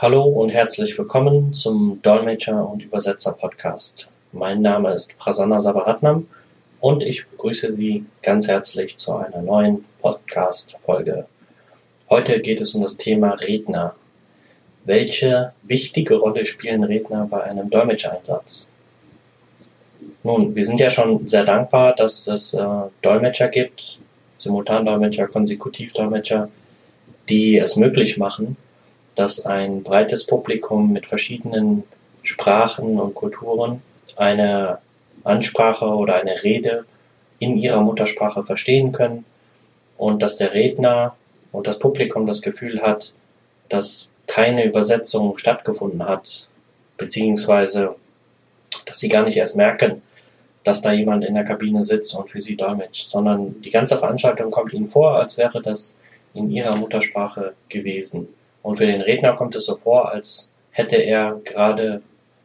[0.00, 4.08] Hallo und herzlich willkommen zum Dolmetscher und Übersetzer Podcast.
[4.30, 6.28] Mein Name ist Prasanna Sabaratnam
[6.78, 11.26] und ich begrüße Sie ganz herzlich zu einer neuen Podcast-Folge.
[12.08, 13.96] Heute geht es um das Thema Redner.
[14.84, 18.70] Welche wichtige Rolle spielen Redner bei einem Dolmetschereinsatz?
[20.22, 22.64] Nun, wir sind ja schon sehr dankbar, dass es äh,
[23.02, 23.98] Dolmetscher gibt,
[24.36, 26.48] Simultandolmetscher, Konsekutivdolmetscher,
[27.28, 28.56] die es möglich machen,
[29.18, 31.82] dass ein breites Publikum mit verschiedenen
[32.22, 33.82] Sprachen und Kulturen
[34.16, 34.78] eine
[35.24, 36.84] Ansprache oder eine Rede
[37.40, 39.24] in ihrer Muttersprache verstehen können
[39.96, 41.16] und dass der Redner
[41.50, 43.12] und das Publikum das Gefühl hat,
[43.68, 46.48] dass keine Übersetzung stattgefunden hat,
[46.96, 47.96] beziehungsweise
[48.86, 50.02] dass sie gar nicht erst merken,
[50.62, 54.52] dass da jemand in der Kabine sitzt und für sie dolmetscht, sondern die ganze Veranstaltung
[54.52, 55.98] kommt ihnen vor, als wäre das
[56.34, 58.28] in ihrer Muttersprache gewesen.
[58.68, 62.02] Und für den Redner kommt es so vor, als hätte er gerade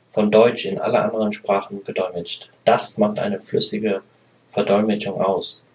[0.10, 2.50] von Deutsch in alle anderen Sprachen gedolmetscht.
[2.64, 4.02] Das macht eine flüssige
[4.52, 5.66] Verdolmetschung aus.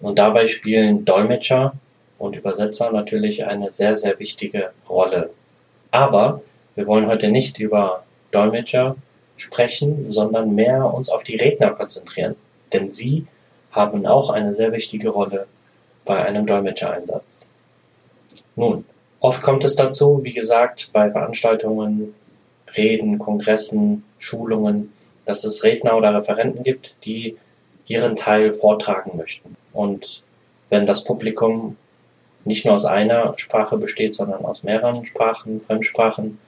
[0.00, 1.74] Und dabei spielen Dolmetscher
[2.16, 5.28] und Übersetzer natürlich eine sehr, sehr wichtige Rolle.
[5.90, 6.40] Aber
[6.74, 8.96] wir wollen heute nicht über Dolmetscher
[9.36, 12.36] sprechen, sondern mehr uns auf die Redner konzentrieren.
[12.72, 13.26] Denn sie
[13.70, 15.46] haben auch eine sehr wichtige Rolle
[16.06, 17.50] bei einem Dolmetschereinsatz.
[18.56, 18.86] Nun,
[19.22, 22.14] oft kommt es dazu, wie gesagt, bei Veranstaltungen,
[22.76, 24.92] Reden, Kongressen, Schulungen,
[25.24, 27.38] dass es Redner oder Referenten gibt, die
[27.86, 29.56] ihren Teil vortragen möchten.
[29.72, 30.22] Und
[30.68, 31.76] wenn das Publikum
[32.44, 36.38] nicht nur aus einer Sprache besteht, sondern aus mehreren Sprachen, Fremdsprachen,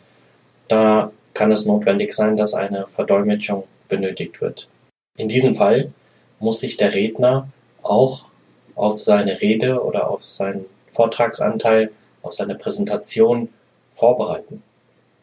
[0.66, 4.68] da kann es notwendig sein, dass eine Verdolmetschung benötigt wird.
[5.16, 5.92] In diesem Fall
[6.40, 7.48] muss sich der Redner
[7.82, 8.30] auch
[8.74, 11.90] auf seine Rede oder auf seinen Vortragsanteil,
[12.24, 13.48] auf seine Präsentation
[13.92, 14.62] vorbereiten.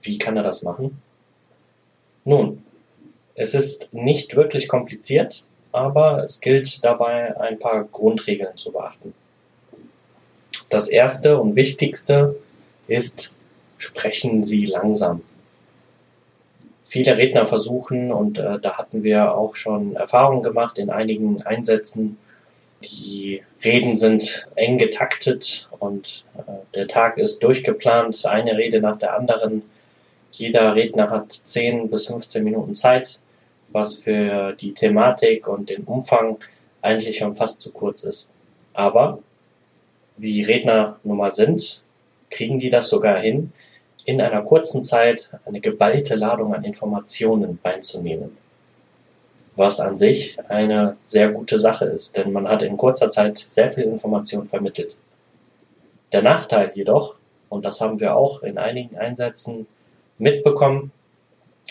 [0.01, 1.01] Wie kann er das machen?
[2.23, 2.63] Nun,
[3.35, 9.13] es ist nicht wirklich kompliziert, aber es gilt dabei ein paar Grundregeln zu beachten.
[10.69, 12.35] Das erste und wichtigste
[12.87, 13.33] ist,
[13.77, 15.21] sprechen Sie langsam
[16.91, 22.17] viele Redner versuchen, und äh, da hatten wir auch schon Erfahrungen gemacht in einigen Einsätzen,
[22.83, 26.41] die Reden sind eng getaktet und äh,
[26.75, 29.63] der Tag ist durchgeplant, eine Rede nach der anderen.
[30.31, 33.19] Jeder Redner hat 10 bis 15 Minuten Zeit,
[33.69, 36.37] was für die Thematik und den Umfang
[36.81, 38.31] eigentlich schon fast zu kurz ist.
[38.73, 39.19] Aber
[40.17, 41.83] wie Redner nun mal sind,
[42.29, 43.51] kriegen die das sogar hin,
[44.05, 48.37] in einer kurzen Zeit eine geballte Ladung an Informationen reinzunehmen.
[49.55, 53.71] Was an sich eine sehr gute Sache ist, denn man hat in kurzer Zeit sehr
[53.71, 54.95] viel Information vermittelt.
[56.11, 57.15] Der Nachteil jedoch,
[57.49, 59.67] und das haben wir auch in einigen Einsätzen
[60.17, 60.91] mitbekommen,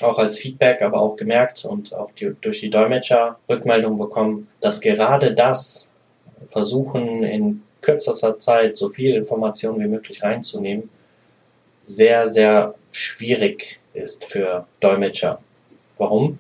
[0.03, 4.81] auch als Feedback, aber auch gemerkt und auch die, durch die Dolmetscher Rückmeldung bekommen, dass
[4.81, 5.91] gerade das
[6.51, 10.91] Versuchen in kürzester Zeit so viel Information wie möglich reinzunehmen,
[11.83, 15.41] sehr, sehr schwierig ist für Dolmetscher.
[15.99, 16.39] Warum?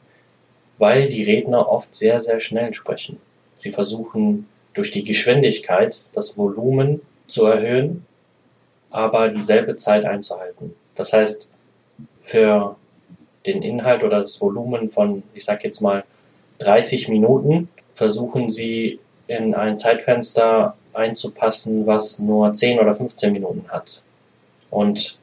[0.80, 3.18] Weil die Redner oft sehr, sehr schnell sprechen.
[3.58, 8.06] Sie versuchen durch die Geschwindigkeit das Volumen zu erhöhen,
[8.90, 10.74] aber dieselbe Zeit einzuhalten.
[10.94, 11.48] Das heißt,
[12.22, 12.76] für
[13.44, 16.02] den Inhalt oder das Volumen von, ich sag jetzt mal,
[16.58, 24.02] 30 Minuten versuchen sie in ein Zeitfenster einzupassen, was nur 10 oder 15 Minuten hat.
[24.70, 25.18] Und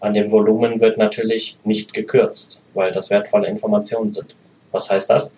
[0.00, 4.34] an dem Volumen wird natürlich nicht gekürzt, weil das wertvolle Informationen sind.
[4.72, 5.36] Was heißt das?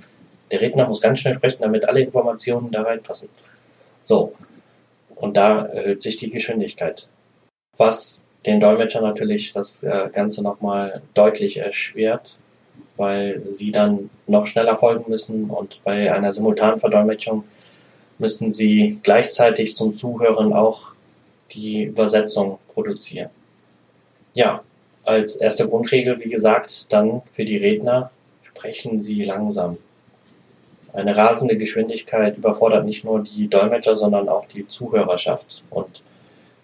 [0.51, 3.29] Der Redner muss ganz schnell sprechen, damit alle Informationen da reinpassen.
[4.03, 4.35] So.
[5.17, 7.07] Und da erhöht sich die Geschwindigkeit.
[7.79, 12.39] Was den Dolmetscher natürlich das äh, Ganze nochmal deutlich erschwert,
[12.97, 17.45] weil sie dann noch schneller folgen müssen und bei einer simultanen Verdolmetschung
[18.19, 20.95] müssen sie gleichzeitig zum Zuhören auch
[21.53, 23.31] die Übersetzung produzieren.
[24.35, 24.63] Ja,
[25.05, 28.11] als erste Grundregel, wie gesagt, dann für die Redner,
[28.55, 29.79] sprechen Sie langsam.
[30.93, 35.63] Eine rasende Geschwindigkeit überfordert nicht nur die Dolmetscher, sondern auch die Zuhörerschaft.
[35.71, 36.03] Und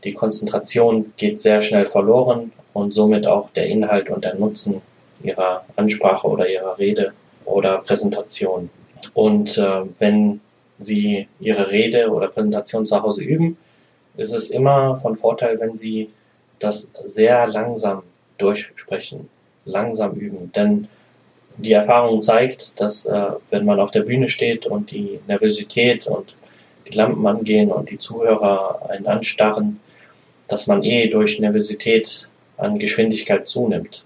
[0.05, 4.83] die Konzentration geht sehr schnell verloren und somit auch der Inhalt und der Nutzen
[5.23, 7.13] ihrer Ansprache oder ihrer Rede
[7.45, 8.71] oder Präsentation.
[9.15, 10.41] Und äh, wenn
[10.81, 13.57] Sie Ihre Rede oder Präsentation zu Hause üben,
[14.17, 16.11] ist es immer von Vorteil, wenn Sie
[16.61, 18.03] das sehr langsam
[18.37, 19.29] durchsprechen,
[19.65, 20.53] langsam üben.
[20.53, 20.87] Denn
[21.59, 26.37] die Erfahrung zeigt, dass äh, wenn man auf der Bühne steht und die Nervosität und
[26.87, 29.81] die Lampen angehen und die Zuhörer einen anstarren,
[30.47, 34.05] dass man eh durch Nervosität an Geschwindigkeit zunimmt.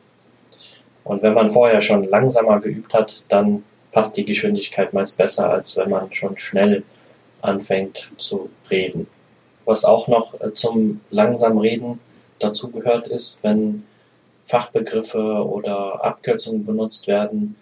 [1.04, 5.76] Und wenn man vorher schon langsamer geübt hat, dann passt die Geschwindigkeit meist besser, als
[5.76, 6.82] wenn man schon schnell
[7.42, 9.06] anfängt zu reden.
[9.64, 12.00] Was auch noch äh, zum langsam Reden
[12.38, 13.84] dazugehört ist, wenn
[14.46, 17.56] Fachbegriffe oder Abkürzungen benutzt werden,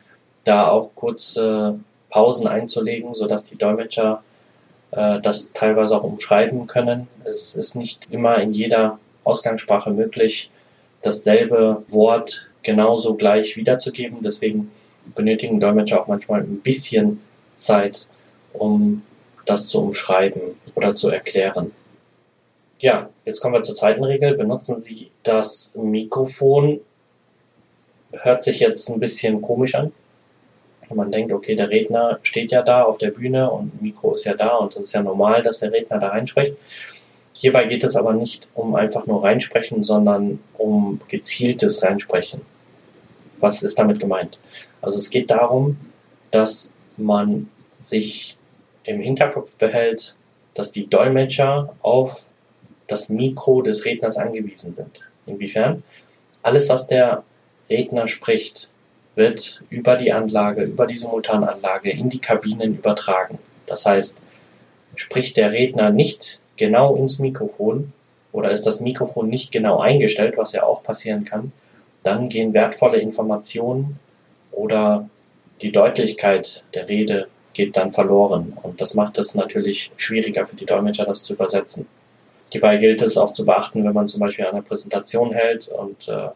[0.44, 1.78] da auch kurze
[2.10, 4.22] Pausen einzulegen, sodass die Dolmetscher
[4.90, 7.08] äh, das teilweise auch umschreiben können.
[7.24, 10.50] Es ist nicht immer in jeder Ausgangssprache möglich,
[11.02, 14.18] dasselbe Wort genauso gleich wiederzugeben.
[14.22, 14.70] Deswegen
[15.14, 17.20] benötigen Dolmetscher auch manchmal ein bisschen
[17.56, 18.06] Zeit,
[18.52, 19.02] um
[19.46, 20.40] das zu umschreiben
[20.74, 21.72] oder zu erklären.
[22.80, 24.38] Ja, jetzt kommen wir zur zweiten Regel.
[24.38, 26.80] Benutzen Sie das Mikrofon.
[28.10, 29.92] Hört sich jetzt ein bisschen komisch an.
[30.88, 34.34] Man denkt, okay, der Redner steht ja da auf der Bühne und Mikro ist ja
[34.34, 36.56] da und es ist ja normal, dass der Redner da reinspricht.
[37.34, 42.40] Hierbei geht es aber nicht um einfach nur reinsprechen, sondern um gezieltes Reinsprechen.
[43.40, 44.38] Was ist damit gemeint?
[44.80, 45.76] Also es geht darum,
[46.30, 48.38] dass man sich
[48.84, 50.16] im Hinterkopf behält,
[50.54, 52.29] dass die Dolmetscher auf
[52.90, 55.10] das Mikro des Redners angewiesen sind.
[55.26, 55.82] Inwiefern?
[56.42, 57.22] Alles, was der
[57.68, 58.70] Redner spricht,
[59.14, 63.38] wird über die Anlage, über die Simultananlage in die Kabinen übertragen.
[63.66, 64.18] Das heißt,
[64.94, 67.92] spricht der Redner nicht genau ins Mikrofon
[68.32, 71.52] oder ist das Mikrofon nicht genau eingestellt, was ja auch passieren kann,
[72.02, 73.98] dann gehen wertvolle Informationen
[74.52, 75.08] oder
[75.60, 78.56] die Deutlichkeit der Rede geht dann verloren.
[78.62, 81.86] Und das macht es natürlich schwieriger für die Dolmetscher, das zu übersetzen.
[82.50, 86.28] Hierbei gilt es auch zu beachten, wenn man zum Beispiel eine Präsentation hält und äh,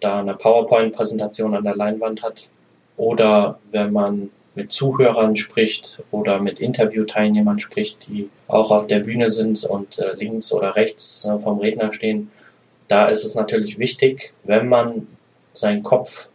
[0.00, 2.50] da eine PowerPoint-Präsentation an der Leinwand hat
[2.96, 9.30] oder wenn man mit Zuhörern spricht oder mit Interviewteilnehmern spricht, die auch auf der Bühne
[9.30, 12.30] sind und äh, links oder rechts äh, vom Redner stehen.
[12.88, 15.06] Da ist es natürlich wichtig, wenn man
[15.52, 16.30] seinen Kopf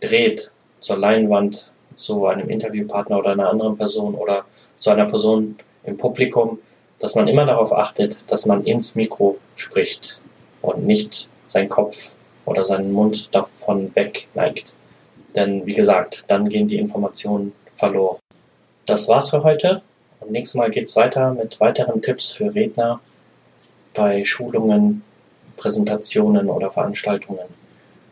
[0.00, 4.44] dreht zur Leinwand, zu einem Interviewpartner oder einer anderen Person oder
[4.78, 6.60] zu einer Person im Publikum,
[6.98, 10.20] dass man immer darauf achtet, dass man ins Mikro spricht
[10.62, 12.14] und nicht seinen Kopf
[12.44, 14.74] oder seinen Mund davon weg neigt.
[15.36, 18.18] Denn wie gesagt, dann gehen die Informationen verloren.
[18.86, 19.82] Das war's für heute
[20.20, 23.00] und nächstes Mal geht's weiter mit weiteren Tipps für Redner
[23.94, 25.02] bei Schulungen,
[25.56, 27.46] Präsentationen oder Veranstaltungen.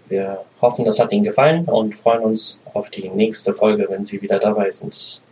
[0.08, 4.22] Wir hoffen, das hat Ihnen gefallen und freuen uns auf die nächste Folge, wenn Sie
[4.22, 5.22] wieder dabei sind.